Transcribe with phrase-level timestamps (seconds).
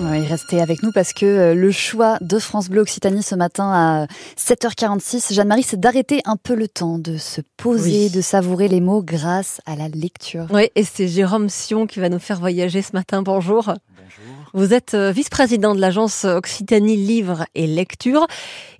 [0.00, 3.70] Oui, restez avec nous parce que euh, le choix de France Bleu Occitanie ce matin
[3.72, 4.06] à
[4.38, 8.10] 7h46, Jeanne-Marie, c'est d'arrêter un peu le temps, de se poser, Oui.
[8.10, 10.46] de savourer les mots grâce à la lecture.
[10.50, 13.22] Oui, et c'est Jérôme Sion qui va nous faire voyager ce matin.
[13.22, 13.74] Bonjour.
[14.58, 18.26] Vous êtes euh, vice-président de l'agence Occitanie Livre et Lecture.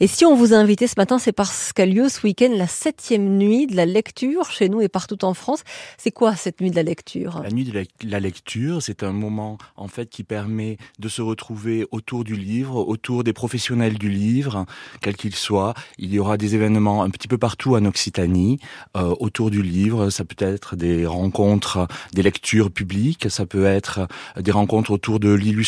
[0.00, 2.66] Et si on vous a invité ce matin, c'est parce qu'a lieu ce week-end la
[2.66, 5.62] septième nuit de la lecture chez nous et partout en France.
[5.96, 7.42] C'est quoi cette nuit de la lecture?
[7.44, 11.22] La nuit de la, la lecture, c'est un moment en fait qui permet de se
[11.22, 14.66] retrouver autour du livre, autour des professionnels du livre,
[15.00, 15.74] quels qu'ils soient.
[15.96, 18.58] Il y aura des événements un petit peu partout en Occitanie
[18.96, 20.10] euh, autour du livre.
[20.10, 24.08] Ça peut être des rencontres, des lectures publiques, ça peut être
[24.40, 25.67] des rencontres autour de l'illustration,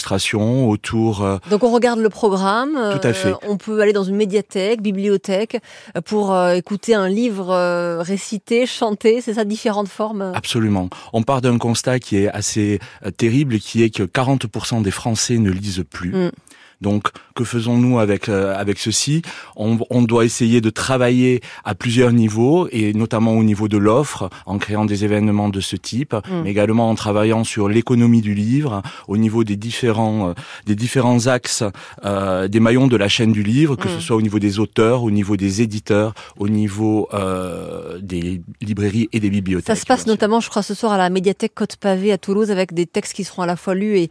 [0.68, 2.72] autour euh, Donc on regarde le programme.
[2.72, 3.30] Tout à fait.
[3.30, 5.58] euh, on peut aller dans une médiathèque, bibliothèque,
[5.96, 7.54] euh, pour écouter un livre
[8.00, 9.20] récité, chanté.
[9.20, 10.32] C'est ça, différentes formes?
[10.34, 10.88] Absolument.
[11.12, 12.80] On part d'un constat qui est assez
[13.16, 16.12] terrible, qui est que 40% des Français ne lisent plus.
[16.12, 16.30] Mm.
[16.80, 19.22] Donc, que faisons-nous avec euh, avec ceci?
[19.56, 24.30] On, on doit essayer de travailler à plusieurs niveaux et notamment au niveau de l'offre,
[24.46, 26.42] en créant des événements de ce type, Mm.
[26.44, 30.32] mais également en travaillant sur l'économie du livre, au niveau des différents euh,
[30.66, 31.64] des différents axes,
[32.04, 33.92] euh, des maillons de la chaîne du livre, que Mm.
[33.96, 39.08] ce soit au niveau des auteurs, au niveau des éditeurs, au niveau euh, des librairies
[39.12, 39.66] et des bibliothèques.
[39.76, 42.50] Ça se passe notamment, je crois, ce soir à la médiathèque Côte Pavé à Toulouse
[42.50, 44.10] avec des textes qui seront à la fois lus et,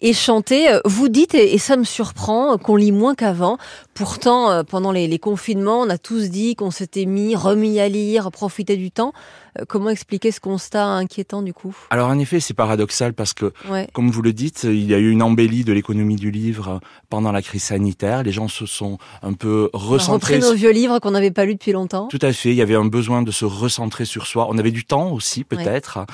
[0.00, 0.68] et chantés.
[0.70, 3.58] Euh, Vous dites, et, et ça me qu'on lit moins qu'avant.
[3.94, 7.88] Pourtant, euh, pendant les, les confinements, on a tous dit qu'on s'était mis, remis à
[7.88, 9.12] lire, profiter du temps.
[9.58, 11.76] Euh, Comment expliquer ce constat inquiétant du coup?
[11.90, 13.88] Alors en effet, c'est paradoxal parce que, Ouais.
[13.92, 17.32] comme vous le dites, il y a eu une embellie de l'économie du livre pendant
[17.32, 18.22] la crise sanitaire.
[18.22, 20.36] Les gens se sont un peu On a recentrés.
[20.36, 22.06] repris nos vieux livres qu'on n'avait pas lus depuis longtemps.
[22.08, 24.46] Tout à fait, il y avait un besoin de se recentrer sur soi.
[24.50, 26.04] On avait du temps aussi, peut-être.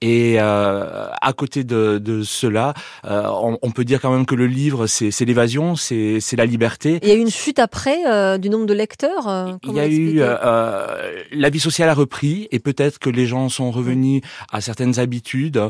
[0.00, 4.34] Et euh, à côté de, de cela, euh, on, on peut dire quand même que
[4.34, 6.98] le livre, c'est c'est l'évasion, c'est c'est la liberté.
[7.02, 9.28] Il y a eu une chute après euh, du nombre de lecteurs.
[9.28, 13.10] euh, Il y a eu euh, euh, la vie sociale a repris et peut-être que
[13.10, 14.22] les gens sont revenus
[14.52, 15.60] à certaines habitudes.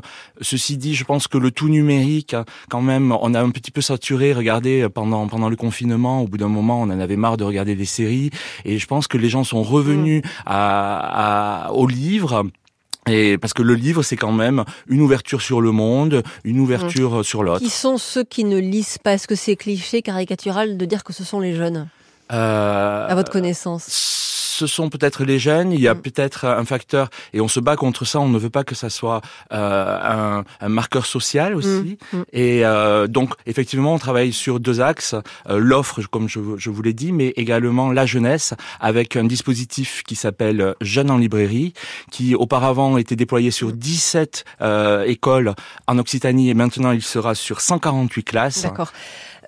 [0.41, 2.37] Ceci dit, je pense que le tout numérique,
[2.69, 4.33] quand même, on a un petit peu saturé.
[4.33, 7.75] Regardez pendant pendant le confinement, au bout d'un moment, on en avait marre de regarder
[7.75, 8.31] des séries
[8.65, 12.45] et je pense que les gens sont revenus à, à au livre.
[13.07, 17.25] Et parce que le livre, c'est quand même une ouverture sur le monde, une ouverture
[17.25, 17.59] sur l'autre.
[17.59, 19.13] Qui sont ceux qui ne lisent pas?
[19.13, 21.89] Est-ce que c'est cliché, caricatural de dire que ce sont les jeunes,
[22.33, 24.25] Euh, à votre connaissance
[24.55, 26.01] ce sont peut-être les jeunes, il y a Mm.
[26.03, 28.89] peut-être un facteur, et on se bat contre ça, on ne veut pas que ça
[28.89, 29.21] soit
[29.53, 31.99] euh, un, un marqueur social aussi.
[32.13, 32.25] Mm, mm.
[32.33, 35.17] Et euh, donc, effectivement, on travaille sur deux axes,
[35.49, 40.03] euh, l'offre, comme je, je vous l'ai dit, mais également la jeunesse, avec un dispositif
[40.05, 41.73] qui s'appelle Jeunes en librairie,
[42.13, 45.55] qui auparavant était déployé sur 17 euh, écoles
[45.89, 48.63] en Occitanie, et maintenant il sera sur 148 classes.
[48.63, 48.93] D'accord.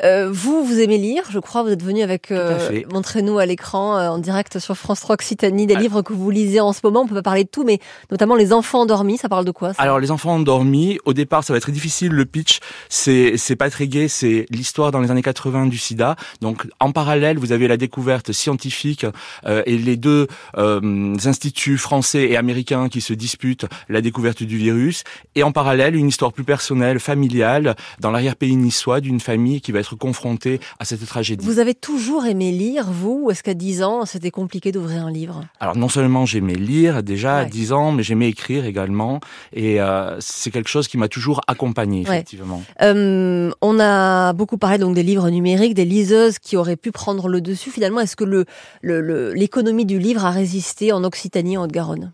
[0.03, 1.63] Euh, vous, vous aimez lire, je crois.
[1.63, 2.31] Vous êtes venu avec.
[2.31, 2.87] à fait.
[2.93, 5.81] Montrez-nous à l'écran, euh, en direct sur France 3 Occitanie, des Ah.
[5.81, 7.03] livres que vous lisez en ce moment.
[7.03, 7.79] On peut pas parler de tout, mais
[8.11, 9.17] notamment Les Enfants endormis.
[9.19, 9.83] Ça parle de quoi ça?
[9.83, 13.71] Alors les enfants endormis, au départ ça va être difficile le pitch, c'est c'est pas
[13.71, 16.17] très gai, c'est l'histoire dans les années 80 du sida.
[16.41, 19.07] Donc en parallèle, vous avez la découverte scientifique
[19.47, 20.27] euh, et les deux
[20.59, 25.05] euh, instituts français et américains qui se disputent la découverte du virus
[25.35, 29.81] et en parallèle une histoire plus personnelle, familiale dans l'arrière-pays niçois d'une famille qui va
[29.81, 31.45] être confrontée à cette tragédie.
[31.45, 35.11] Vous avez toujours aimé lire, vous Ou est-ce qu'à 10 ans, c'était compliqué d'ouvrir un
[35.11, 35.43] livre?
[35.61, 37.51] Alors non seulement j'aimais lire déjà à Ouais.
[37.51, 39.21] 10 ans, mais j'aimais écrire également
[39.53, 42.17] et euh, c'est quelque chose qui m'a toujours accompagné Ouais.
[42.17, 42.63] effectivement.
[42.83, 47.29] Euh, On a beaucoup parlé donc des livres numériques, des liseuses qui auraient pu prendre
[47.29, 47.71] le dessus.
[47.71, 48.45] Finalement, est-ce que le
[48.83, 52.13] le- le- l'économie du livre a résisté en Occitanie, en Haute-Garonne?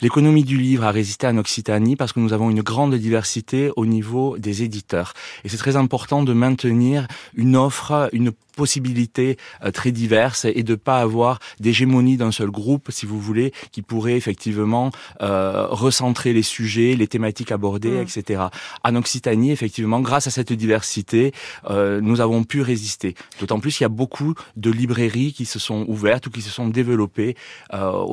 [0.00, 3.84] L'économie du livre a résisté en Occitanie parce que nous avons une grande diversité au
[3.86, 5.12] niveau des éditeurs.
[5.44, 8.30] Et c'est très important de maintenir une offre, une
[8.62, 9.26] possibilité
[9.64, 13.82] euh, très diverse et de pas avoir d'hégémonie d'un seul groupe, si vous voulez, qui
[13.90, 14.90] pourrait effectivement
[15.22, 18.06] euh, recentrer les sujets, les thématiques abordées, Mm.
[18.06, 18.42] etc.
[18.88, 21.22] En Occitanie, effectivement, grâce à cette diversité,
[21.70, 23.10] euh, nous avons pu résister.
[23.40, 24.32] D'autant plus qu'il y a beaucoup
[24.64, 27.32] de librairies qui se sont ouvertes ou qui se sont développées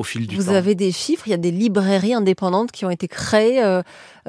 [0.00, 0.60] au fil du Vous temps.
[0.62, 3.60] avez des chiffres Il y a des librairies indépendantes qui ont été créées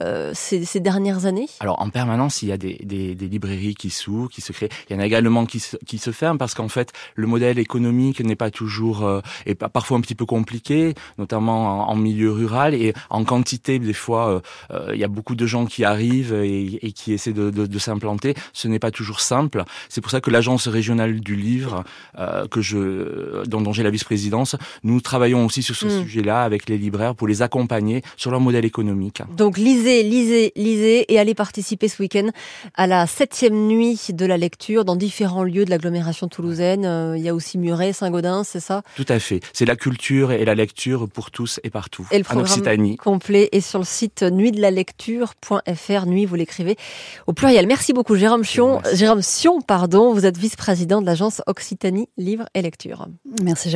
[0.02, 3.76] euh, ces, ces dernières années Alors en permanence, il y a des, des, des librairies
[3.76, 4.70] qui s'ouvrent, qui se créent.
[4.90, 7.60] Il y en a également qui se, qui se ferment parce qu'en fait, le modèle
[7.60, 12.32] économique n'est pas toujours, euh, est parfois un petit peu compliqué, notamment en, en milieu
[12.32, 13.80] rural et en quantité.
[13.80, 14.40] Des fois, euh,
[14.72, 17.66] euh, il y a beaucoup de gens qui arrivent et, et qui essaient de, de,
[17.66, 18.36] de s'implanter.
[18.54, 19.64] Ce n'est pas toujours simple.
[19.90, 21.84] C'est pour ça que l'agence régionale du livre,
[22.20, 26.02] euh, que je, dont, dont j'ai la vice-présidence, nous travaillons aussi sur ce Mm.
[26.04, 29.22] sujet-là avec les libraires pour les accompagner sur leur modèle économique.
[29.38, 32.28] Donc lisez Lisez, lisez, lisez et allez participer ce week-end
[32.75, 36.84] à la septième nuit de la lecture dans différents lieux de l'agglomération toulousaine.
[36.86, 38.81] Euh, il y a aussi Muret, Saint-Gaudens, c'est ça?
[38.98, 39.39] Tout à fait.
[39.54, 42.06] C'est la culture et la lecture pour tous et partout.
[42.12, 46.06] Et le programme complet est sur le site nuitdelalecture.fr.
[46.06, 46.75] Nuit, vous l'écrivez
[47.25, 47.66] au pluriel.
[47.66, 48.81] Merci beaucoup, Jérôme Sion.
[48.94, 50.13] Jérôme Sion, pardon.
[50.13, 53.07] Vous êtes vice-président de l'agence Occitanie Livre et Lecture.
[53.42, 53.75] Merci, Jérôme.